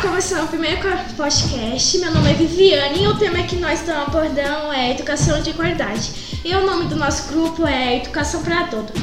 começar 0.00 0.44
o 0.44 0.46
primeiro 0.46 0.80
podcast. 1.16 1.98
Meu 1.98 2.12
nome 2.12 2.30
é 2.30 2.34
Viviane 2.34 3.02
e 3.02 3.08
o 3.08 3.18
tema 3.18 3.42
que 3.42 3.56
nós 3.56 3.80
estamos 3.80 4.06
abordando 4.06 4.72
é 4.72 4.92
educação 4.92 5.42
de 5.42 5.52
qualidade. 5.52 6.40
E 6.44 6.54
o 6.54 6.64
nome 6.64 6.84
do 6.84 6.94
nosso 6.94 7.32
grupo 7.32 7.66
é 7.66 7.96
Educação 7.96 8.40
para 8.44 8.68
Todos. 8.68 8.94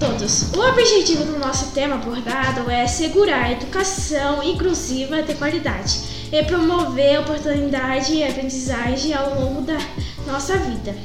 Todos. 0.00 0.52
O 0.54 0.66
objetivo 0.66 1.24
do 1.24 1.38
nosso 1.38 1.72
tema 1.72 1.96
abordado 1.96 2.70
é 2.70 2.84
assegurar 2.84 3.44
a 3.44 3.52
educação 3.52 4.42
inclusiva 4.42 5.22
de 5.22 5.34
qualidade 5.34 6.00
e 6.32 6.42
promover 6.44 7.20
oportunidade 7.20 8.14
e 8.14 8.24
aprendizagem 8.24 9.12
ao 9.12 9.38
longo 9.38 9.60
da 9.60 9.78
nossa 10.26 10.56
vida. 10.56 10.96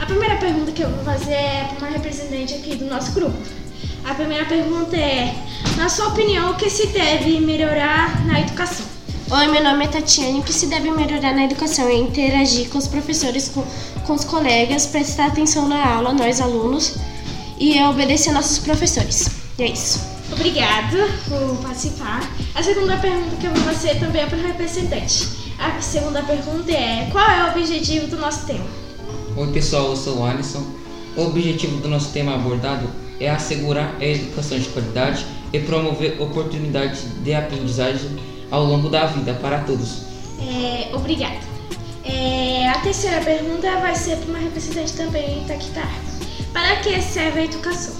A 0.00 0.06
primeira 0.06 0.36
pergunta 0.38 0.72
que 0.72 0.82
eu 0.82 0.90
vou 0.90 1.04
fazer 1.04 1.34
é 1.34 1.68
para 1.68 1.86
uma 1.86 1.96
representante 1.96 2.54
aqui 2.54 2.74
do 2.74 2.86
nosso 2.86 3.12
grupo. 3.12 3.38
A 4.04 4.12
primeira 4.14 4.44
pergunta 4.44 4.96
é: 4.96 5.34
na 5.76 5.88
sua 5.88 6.08
opinião, 6.08 6.50
o 6.50 6.56
que 6.56 6.68
se 6.68 6.88
deve 6.88 7.40
melhorar? 7.40 8.03
Oi, 9.36 9.48
meu 9.48 9.64
nome 9.64 9.84
é 9.84 9.88
Tatiane. 9.88 10.38
O 10.38 10.42
que 10.44 10.52
se 10.52 10.68
deve 10.68 10.88
melhorar 10.92 11.34
na 11.34 11.46
educação 11.46 11.88
é 11.88 11.94
interagir 11.96 12.68
com 12.68 12.78
os 12.78 12.86
professores, 12.86 13.48
com, 13.48 13.64
com 14.06 14.12
os 14.12 14.22
colegas, 14.22 14.86
prestar 14.86 15.26
atenção 15.26 15.66
na 15.68 15.84
aula, 15.84 16.12
nós 16.12 16.40
alunos, 16.40 16.94
e 17.58 17.82
obedecer 17.82 18.32
nossos 18.32 18.60
professores. 18.60 19.28
E 19.58 19.64
é 19.64 19.70
isso. 19.72 20.00
Obrigada 20.30 21.08
por 21.28 21.56
participar. 21.64 22.20
A 22.54 22.62
segunda 22.62 22.96
pergunta 22.96 23.34
que 23.34 23.46
eu 23.48 23.52
vou 23.52 23.64
fazer 23.64 23.98
também 23.98 24.22
é 24.22 24.26
para 24.26 24.38
o 24.38 24.40
representante. 24.40 25.28
A 25.58 25.80
segunda 25.80 26.22
pergunta 26.22 26.70
é: 26.70 27.08
qual 27.10 27.28
é 27.28 27.44
o 27.44 27.58
objetivo 27.58 28.06
do 28.06 28.16
nosso 28.16 28.46
tema? 28.46 28.64
Oi, 29.36 29.48
pessoal, 29.48 29.86
eu 29.86 29.96
sou 29.96 30.18
o 30.18 30.24
Alisson. 30.24 30.64
O 31.16 31.22
objetivo 31.22 31.78
do 31.78 31.88
nosso 31.88 32.12
tema 32.12 32.36
abordado 32.36 32.88
é 33.18 33.28
assegurar 33.28 33.96
a 33.98 34.04
educação 34.04 34.56
de 34.56 34.68
qualidade 34.68 35.26
e 35.52 35.58
promover 35.58 36.22
oportunidades 36.22 37.02
de 37.24 37.34
aprendizagem 37.34 38.33
ao 38.50 38.64
longo 38.64 38.88
da 38.88 39.06
vida 39.06 39.34
para 39.34 39.60
todos. 39.60 40.02
É, 40.40 40.94
obrigada. 40.94 41.38
É, 42.04 42.68
a 42.68 42.80
terceira 42.80 43.20
pergunta 43.22 43.70
vai 43.80 43.94
ser 43.94 44.16
para 44.18 44.30
uma 44.30 44.38
representante 44.38 44.92
também 44.92 45.44
da 45.46 45.56
Para 46.52 46.76
que 46.76 47.00
serve 47.00 47.40
a 47.40 47.44
educação? 47.44 47.94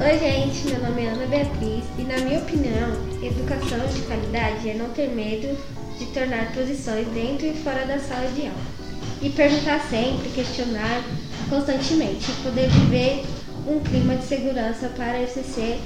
Oi, 0.00 0.18
gente, 0.18 0.68
meu 0.68 0.80
nome 0.82 1.04
é 1.04 1.08
Ana 1.08 1.26
Beatriz 1.26 1.84
e, 1.98 2.02
na 2.02 2.16
minha 2.18 2.38
opinião, 2.38 2.90
educação 3.22 3.86
de 3.92 4.00
qualidade 4.02 4.70
é 4.70 4.74
não 4.74 4.88
ter 4.90 5.08
medo 5.08 5.58
de 5.98 6.06
tornar 6.06 6.52
posições 6.52 7.06
dentro 7.08 7.46
e 7.46 7.54
fora 7.54 7.84
da 7.84 7.98
sala 7.98 8.26
de 8.28 8.46
aula. 8.46 8.80
E 9.20 9.28
perguntar 9.28 9.80
sempre, 9.90 10.30
questionar 10.30 11.02
constantemente, 11.50 12.30
poder 12.42 12.70
viver 12.70 13.24
um 13.66 13.80
clima 13.80 14.16
de 14.16 14.24
segurança 14.24 14.88
para 14.96 15.20
exercer 15.20 15.78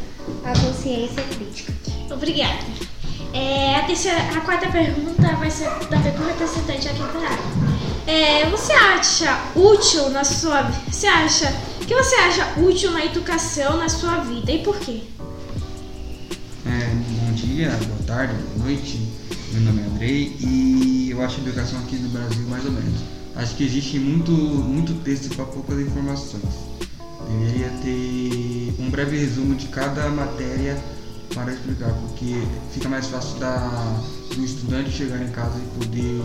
a 0.45 0.53
consciência 0.61 1.23
crítica. 1.37 1.73
Obrigada. 2.13 2.84
É, 3.35 3.75
a, 3.75 3.83
terceira, 3.83 4.17
a 4.17 4.41
quarta 4.43 4.69
pergunta 4.69 5.35
vai 5.35 5.51
ser 5.51 5.69
também 5.91 6.13
para 6.13 6.23
o 6.23 6.27
representante 6.29 6.89
aqui 6.89 7.01
da. 7.01 7.65
É, 8.07 8.49
você 8.49 8.73
acha 8.73 9.37
útil 9.57 10.09
na 10.11 10.23
sua 10.23 10.63
você 10.89 11.09
acha 11.09 11.53
que 11.85 11.93
você 11.93 12.15
acha 12.15 12.61
útil 12.61 12.93
na 12.93 13.05
educação 13.05 13.77
na 13.77 13.89
sua 13.89 14.19
vida 14.19 14.53
e 14.53 14.63
por 14.63 14.79
quê? 14.79 15.01
É, 16.65 16.95
bom 16.95 17.33
dia, 17.33 17.71
boa 17.71 18.03
tarde, 18.07 18.35
boa 18.35 18.69
noite. 18.69 19.01
Meu 19.51 19.63
nome 19.63 19.83
é 19.83 19.85
Andrei 19.87 20.37
e 20.39 21.09
eu 21.11 21.21
acho 21.21 21.41
a 21.41 21.43
educação 21.43 21.81
aqui 21.81 21.97
no 21.97 22.11
Brasil 22.11 22.47
mais 22.47 22.65
ou 22.65 22.71
menos. 22.71 23.01
Acho 23.35 23.57
que 23.57 23.65
existe 23.65 23.99
muito, 23.99 24.31
muito 24.31 24.95
texto 25.03 25.35
para 25.35 25.45
poucas 25.47 25.81
informações. 25.81 26.45
Deveria 27.29 27.69
ter 27.83 28.77
um 28.79 28.89
breve 28.91 29.19
resumo 29.19 29.57
de 29.57 29.67
cada 29.67 30.09
matéria 30.09 30.79
para 31.35 31.53
explicar, 31.53 31.93
porque 31.93 32.43
fica 32.73 32.89
mais 32.89 33.07
fácil 33.09 33.39
da, 33.39 34.01
do 34.35 34.45
estudante 34.45 34.91
chegar 34.91 35.21
em 35.21 35.31
casa 35.31 35.59
e 35.59 35.85
poder 35.85 36.23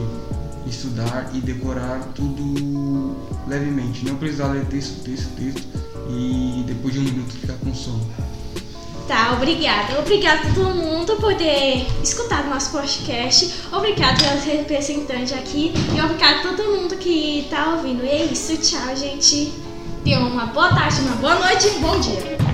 estudar 0.68 1.30
e 1.34 1.42
decorar 1.42 2.00
tudo 2.14 3.16
levemente. 3.47 4.06
Não 4.06 4.16
precisar 4.16 4.47
ler 4.47 4.66
texto, 4.66 5.03
texto, 5.03 5.30
texto 5.36 5.68
e 6.09 6.64
depois 6.68 6.94
de 6.94 7.00
um 7.00 7.03
minuto 7.03 7.34
ficar 7.34 7.53
com 7.53 7.74
sono. 7.74 8.06
Tá, 9.08 9.34
obrigada. 9.34 10.00
Obrigada 10.00 10.47
a 10.47 10.53
todo 10.53 10.75
mundo 10.75 11.16
por 11.16 11.34
ter 11.34 11.88
escutado 12.03 12.47
nosso 12.47 12.72
podcast. 12.72 13.52
Obrigada 13.72 14.24
aos 14.31 14.44
representantes 14.44 15.34
aqui 15.34 15.74
e 15.96 16.00
obrigado 16.00 16.47
a 16.47 16.56
todo 16.56 16.72
mundo 16.76 16.96
que 16.96 17.47
tá 17.50 17.74
ouvindo. 17.74 18.06
E 18.06 18.08
é 18.08 18.26
isso, 18.26 18.56
tchau, 18.58 18.96
gente. 18.96 19.52
Tenham 20.03 20.28
uma 20.28 20.46
boa 20.46 20.70
tarde, 20.70 21.02
uma 21.02 21.16
boa 21.16 21.36
noite 21.40 21.68
e 21.68 21.72
um 21.72 21.81
bom 21.81 22.00
dia. 22.00 22.49